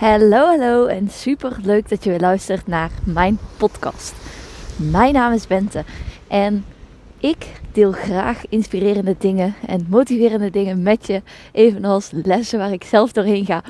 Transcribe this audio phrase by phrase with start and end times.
[0.00, 4.14] Hallo, hallo en super leuk dat je weer luistert naar mijn podcast.
[4.76, 5.84] Mijn naam is Bente
[6.28, 6.64] en
[7.18, 13.12] ik deel graag inspirerende dingen en motiverende dingen met je, evenals lessen waar ik zelf
[13.12, 13.62] doorheen ga.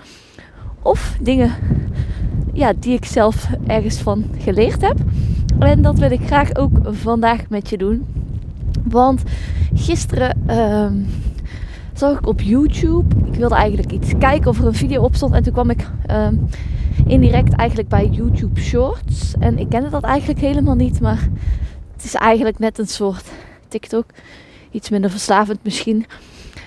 [0.83, 1.55] Of dingen
[2.53, 4.97] ja, die ik zelf ergens van geleerd heb.
[5.59, 8.07] En dat wil ik graag ook vandaag met je doen.
[8.85, 9.23] Want
[9.75, 10.95] gisteren ehm,
[12.01, 13.15] zag ik op YouTube.
[13.27, 15.35] Ik wilde eigenlijk iets kijken of er een video op stond.
[15.35, 16.35] En toen kwam ik ehm,
[17.07, 19.35] indirect eigenlijk bij YouTube Shorts.
[19.39, 21.01] En ik kende dat eigenlijk helemaal niet.
[21.01, 21.29] Maar
[21.93, 23.29] het is eigenlijk net een soort
[23.69, 24.05] TikTok.
[24.71, 26.07] Iets minder verslavend misschien.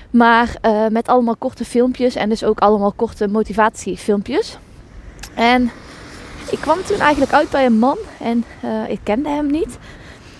[0.09, 2.16] Maar uh, met allemaal korte filmpjes.
[2.16, 4.58] En dus ook allemaal korte motivatiefilmpjes.
[5.36, 5.72] En
[6.52, 7.98] ik kwam toen eigenlijk uit bij een man.
[8.20, 9.78] En uh, ik kende hem niet.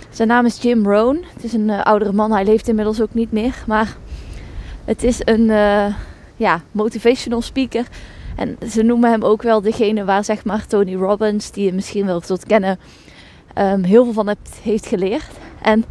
[0.10, 1.26] Zijn naam is Jim Rohn.
[1.34, 2.32] Het is een uh, oudere man.
[2.32, 3.64] Hij leeft inmiddels ook niet meer.
[3.68, 3.98] Maar
[4.86, 5.96] het is een uh,
[6.36, 7.86] ja, motivational speaker.
[8.36, 12.06] En ze noemen hem ook wel degene waar zeg maar Tony Robbins, die je misschien
[12.06, 12.80] wel zult kennen,
[13.58, 15.30] um, heel veel van hebt, heeft geleerd.
[15.62, 15.86] En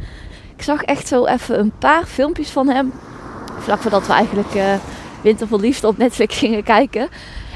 [0.56, 2.92] ik zag echt zo even een paar filmpjes van hem.
[3.58, 4.75] Vlak voordat we eigenlijk uh,
[5.22, 7.08] Winter voor Liefde op Netflix gingen kijken.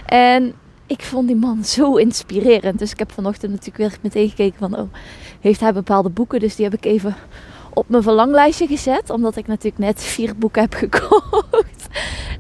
[0.07, 0.55] En
[0.87, 2.79] ik vond die man zo inspirerend.
[2.79, 4.79] Dus ik heb vanochtend natuurlijk weer meteen gekeken van...
[4.79, 4.93] Oh,
[5.41, 6.41] heeft hij bepaalde boeken?
[6.41, 7.17] Dus die heb ik even
[7.77, 9.11] op mijn verlanglijstje gezet.
[9.11, 11.87] Omdat ik natuurlijk net vier boeken heb gekocht.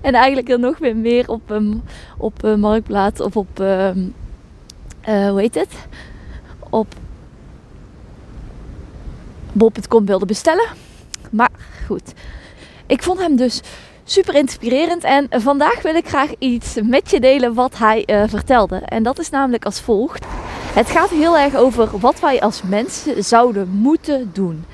[0.00, 1.82] en eigenlijk er nog weer meer op, um,
[2.18, 3.58] op uh, Marktplaats of op...
[3.58, 4.14] Um,
[5.08, 5.74] uh, hoe heet het?
[6.70, 6.94] Op
[9.52, 10.68] bol.com wilde bestellen.
[11.30, 11.50] Maar
[11.86, 12.12] goed.
[12.86, 13.60] Ik vond hem dus
[14.04, 15.04] super inspirerend.
[15.04, 18.76] En vandaag wil ik graag iets met je delen wat hij uh, vertelde.
[18.76, 20.26] En dat is namelijk als volgt.
[20.72, 24.64] Het gaat heel erg over wat wij als mensen zouden moeten doen.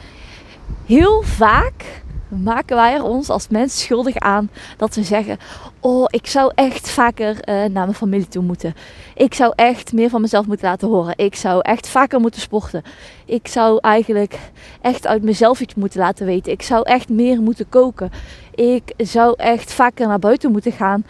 [0.86, 5.38] Heel vaak maken wij ons als mens schuldig aan dat we zeggen:
[5.80, 8.74] Oh, ik zou echt vaker uh, naar mijn familie toe moeten.
[9.14, 11.14] Ik zou echt meer van mezelf moeten laten horen.
[11.16, 12.82] Ik zou echt vaker moeten sporten.
[13.24, 14.38] Ik zou eigenlijk
[14.80, 16.52] echt uit mezelf iets moeten laten weten.
[16.52, 18.10] Ik zou echt meer moeten koken.
[18.54, 21.04] Ik zou echt vaker naar buiten moeten gaan.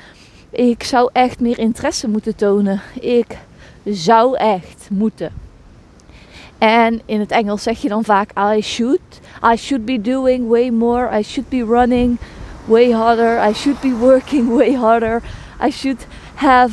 [0.50, 2.80] Ik zou echt meer interesse moeten tonen.
[3.00, 3.38] Ik
[3.84, 5.32] zou echt moeten.
[6.62, 9.00] En in het Engels zeg je dan vaak I should.
[9.52, 11.18] I should be doing way more.
[11.18, 12.18] I should be running
[12.64, 13.48] way harder.
[13.48, 15.22] I should be working way harder.
[15.66, 16.72] I should have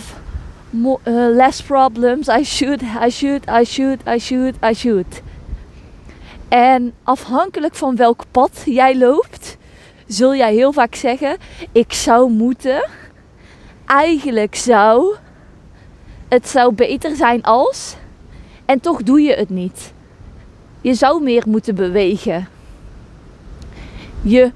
[0.83, 0.97] uh,
[1.35, 2.27] less problems.
[2.27, 5.21] I should, I should, I should, I should, I should.
[6.47, 9.57] En afhankelijk van welk pad jij loopt,
[10.07, 11.37] zul jij heel vaak zeggen:
[11.71, 12.87] Ik zou moeten.
[13.85, 15.15] Eigenlijk zou.
[16.27, 17.95] Het zou beter zijn als.
[18.69, 19.93] En toch doe je het niet.
[20.81, 22.47] Je zou meer moeten bewegen.
[24.21, 24.51] Je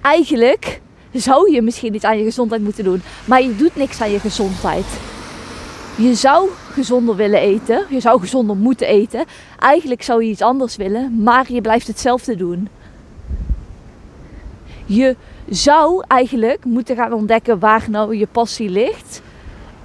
[0.00, 0.80] eigenlijk
[1.12, 4.20] zou je misschien iets aan je gezondheid moeten doen, maar je doet niks aan je
[4.20, 4.84] gezondheid.
[5.96, 9.24] Je zou gezonder willen eten, je zou gezonder moeten eten.
[9.58, 12.68] Eigenlijk zou je iets anders willen, maar je blijft hetzelfde doen.
[14.86, 15.16] Je
[15.48, 19.22] zou eigenlijk moeten gaan ontdekken waar nou je passie ligt.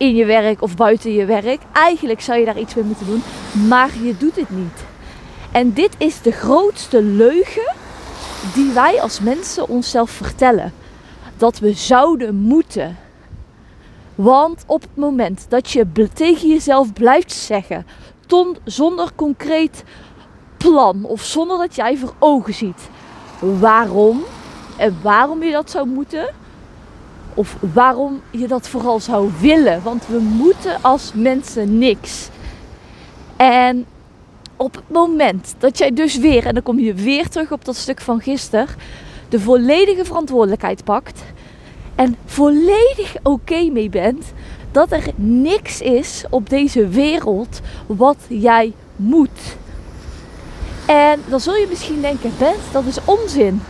[0.03, 1.61] In je werk of buiten je werk.
[1.71, 3.23] Eigenlijk zou je daar iets mee moeten doen,
[3.67, 4.83] maar je doet het niet.
[5.51, 7.73] En dit is de grootste leugen
[8.53, 10.73] die wij als mensen onszelf vertellen.
[11.37, 12.97] Dat we zouden moeten.
[14.15, 17.85] Want op het moment dat je tegen jezelf blijft zeggen,
[18.63, 19.83] zonder concreet
[20.57, 22.89] plan of zonder dat jij voor ogen ziet
[23.39, 24.23] waarom
[24.77, 26.29] en waarom je dat zou moeten,
[27.35, 29.83] of waarom je dat vooral zou willen.
[29.83, 32.29] Want we moeten als mensen niks.
[33.35, 33.85] En
[34.57, 37.75] op het moment dat jij dus weer, en dan kom je weer terug op dat
[37.75, 38.67] stuk van gisteren,
[39.29, 41.23] de volledige verantwoordelijkheid pakt
[41.95, 44.33] en volledig oké mee bent
[44.71, 49.55] dat er niks is op deze wereld wat jij moet.
[50.85, 53.61] En dan zul je misschien denken, Bent, dat is onzin.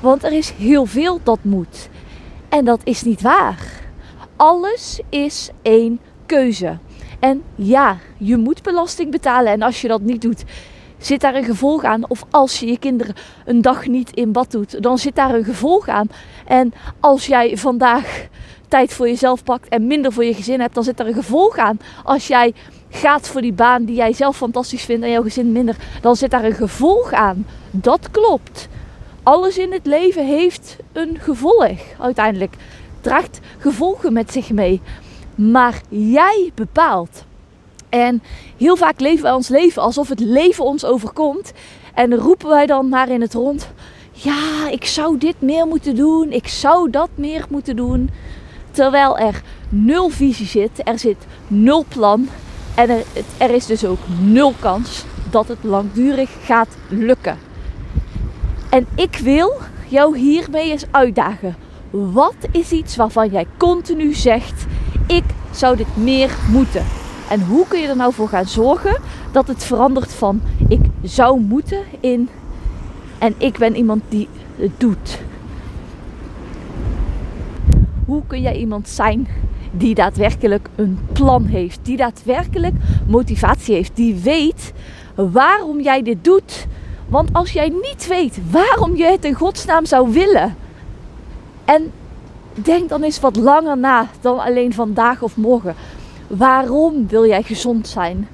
[0.00, 1.88] Want er is heel veel dat moet.
[2.48, 3.86] En dat is niet waar.
[4.36, 6.78] Alles is één keuze.
[7.20, 9.52] En ja, je moet belasting betalen.
[9.52, 10.44] En als je dat niet doet,
[10.98, 12.08] zit daar een gevolg aan.
[12.08, 13.14] Of als je je kinderen
[13.44, 16.08] een dag niet in bad doet, dan zit daar een gevolg aan.
[16.46, 18.26] En als jij vandaag
[18.68, 21.56] tijd voor jezelf pakt en minder voor je gezin hebt, dan zit daar een gevolg
[21.56, 21.80] aan.
[22.04, 22.54] Als jij
[22.88, 26.30] gaat voor die baan die jij zelf fantastisch vindt en jouw gezin minder, dan zit
[26.30, 27.46] daar een gevolg aan.
[27.70, 28.68] Dat klopt.
[29.28, 32.54] Alles in het leven heeft een gevolg uiteindelijk.
[33.00, 34.80] Draagt gevolgen met zich mee.
[35.34, 37.24] Maar jij bepaalt.
[37.88, 38.22] En
[38.56, 41.52] heel vaak leven wij ons leven alsof het leven ons overkomt.
[41.94, 43.68] En roepen wij dan maar in het rond:
[44.12, 46.32] Ja, ik zou dit meer moeten doen.
[46.32, 48.10] Ik zou dat meer moeten doen.
[48.70, 52.28] Terwijl er nul visie zit, er zit nul plan
[52.74, 53.02] en er,
[53.38, 57.47] er is dus ook nul kans dat het langdurig gaat lukken.
[58.70, 59.52] En ik wil
[59.88, 61.56] jou hiermee eens uitdagen.
[61.90, 64.66] Wat is iets waarvan jij continu zegt:
[65.06, 66.84] ik zou dit meer moeten?
[67.30, 69.00] En hoe kun je er nou voor gaan zorgen
[69.32, 72.28] dat het verandert van ik zou moeten in
[73.18, 75.18] en ik ben iemand die het doet?
[78.04, 79.28] Hoe kun jij iemand zijn
[79.70, 82.74] die daadwerkelijk een plan heeft, die daadwerkelijk
[83.06, 84.72] motivatie heeft, die weet
[85.14, 86.66] waarom jij dit doet?
[87.08, 90.56] Want als jij niet weet waarom je het in godsnaam zou willen,
[91.64, 91.92] en
[92.54, 95.74] denk dan eens wat langer na dan alleen vandaag of morgen.
[96.26, 98.28] Waarom wil jij gezond zijn?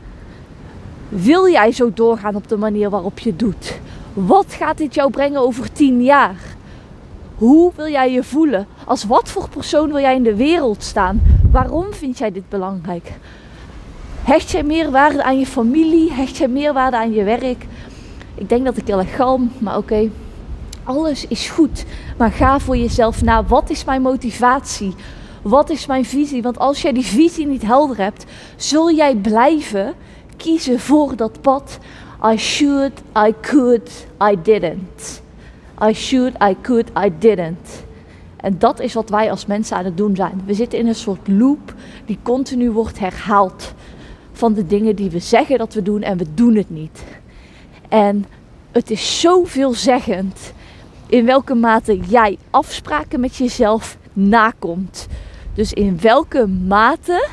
[1.08, 3.78] Wil jij zo doorgaan op de manier waarop je doet?
[4.12, 6.36] Wat gaat dit jou brengen over tien jaar?
[7.34, 8.66] Hoe wil jij je voelen?
[8.84, 11.22] Als wat voor persoon wil jij in de wereld staan?
[11.50, 13.12] Waarom vind jij dit belangrijk?
[14.22, 16.12] Hecht jij meer waarde aan je familie?
[16.12, 17.66] Hecht jij meer waarde aan je werk?
[18.34, 20.10] Ik denk dat ik heel erg galm, maar oké.
[20.84, 21.84] Alles is goed.
[22.18, 23.44] Maar ga voor jezelf na.
[23.44, 24.94] Wat is mijn motivatie?
[25.42, 26.42] Wat is mijn visie?
[26.42, 28.24] Want als jij die visie niet helder hebt,
[28.56, 29.94] zul jij blijven
[30.36, 31.78] kiezen voor dat pad.
[32.32, 32.92] I should,
[33.26, 35.22] I could, I didn't.
[35.88, 37.84] I should, I could, I didn't.
[38.36, 40.42] En dat is wat wij als mensen aan het doen zijn.
[40.46, 43.74] We zitten in een soort loop die continu wordt herhaald
[44.32, 47.04] van de dingen die we zeggen dat we doen en we doen het niet.
[47.94, 48.24] En
[48.72, 50.52] het is zo veelzeggend
[51.06, 55.06] in welke mate jij afspraken met jezelf nakomt.
[55.54, 57.28] Dus in welke mate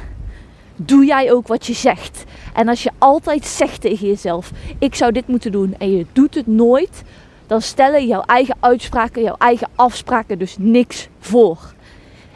[0.75, 2.23] doe jij ook wat je zegt.
[2.53, 6.35] En als je altijd zegt tegen jezelf: ik zou dit moeten doen en je doet
[6.35, 7.03] het nooit,
[7.47, 11.73] dan stellen jouw eigen uitspraken, jouw eigen afspraken dus niks voor.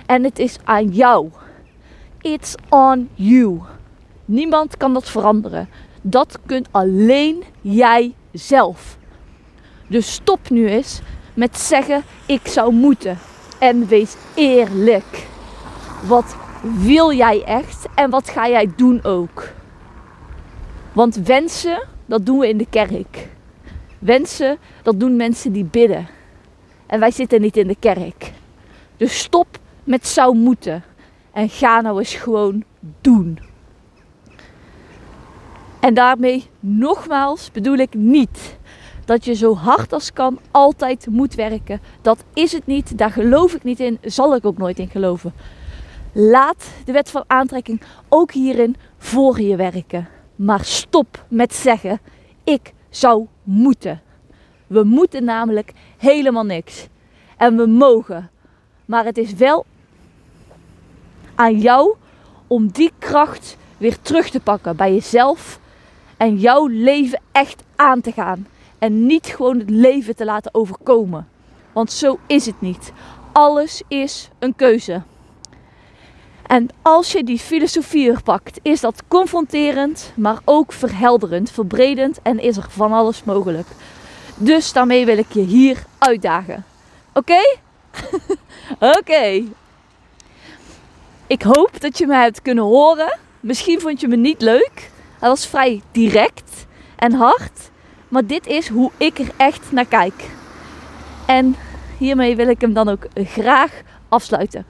[0.06, 1.30] En het is aan jou.
[2.21, 3.60] It's on you.
[4.25, 5.69] Niemand kan dat veranderen.
[6.07, 8.98] Dat kunt alleen jij zelf.
[9.88, 11.02] Dus stop nu eens
[11.34, 13.18] met zeggen ik zou moeten.
[13.60, 15.28] En wees eerlijk.
[16.07, 19.50] Wat wil jij echt en wat ga jij doen ook?
[20.94, 23.28] Want wensen, dat doen we in de kerk.
[24.00, 26.07] Wensen, dat doen mensen die bidden.
[26.86, 28.31] En wij zitten niet in de kerk.
[28.98, 29.48] Dus stop
[29.84, 30.84] met zou moeten.
[31.31, 32.63] En ga nou eens gewoon
[33.02, 33.40] doen.
[35.86, 38.58] En daarmee nogmaals bedoel ik niet
[39.06, 41.82] dat je zo hard als kan altijd moet werken.
[42.02, 45.34] Dat is het niet, daar geloof ik niet in, zal ik ook nooit in geloven.
[46.12, 50.08] Laat de wet van aantrekking ook hierin voor je werken.
[50.36, 52.00] Maar stop met zeggen:
[52.44, 54.02] ik zou moeten.
[54.68, 56.88] We moeten namelijk helemaal niks.
[57.38, 58.30] En we mogen.
[58.86, 59.66] Maar het is wel
[61.36, 61.96] aan jou
[62.48, 65.60] om die kracht weer terug te pakken bij jezelf
[66.18, 68.48] en jouw leven echt aan te gaan.
[68.80, 71.28] En niet gewoon het leven te laten overkomen.
[71.72, 72.92] Want zo is het niet.
[73.32, 75.02] Alles is een keuze.
[76.48, 82.58] En als je die filosofie pakt, is dat confronterend, maar ook verhelderend, verbredend en is
[82.58, 83.68] er van alles mogelijk.
[84.36, 86.66] Dus daarmee wil ik je hier uitdagen.
[87.14, 87.42] Oké?
[89.00, 89.44] Oké.
[91.28, 93.18] Ik hoop dat je me hebt kunnen horen.
[93.40, 94.92] Misschien vond je me niet leuk.
[95.26, 96.66] Dat was vrij direct
[96.96, 97.72] en hard.
[98.08, 100.30] Maar dit is hoe ik er echt naar kijk.
[101.28, 101.56] En
[101.98, 104.66] hiermee wil ik hem dan ook graag afsluiten.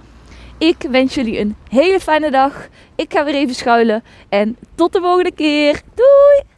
[0.58, 2.68] Ik wens jullie een hele fijne dag.
[2.96, 4.04] Ik ga weer even schuilen.
[4.30, 5.82] En tot de volgende keer.
[5.96, 6.55] Doei!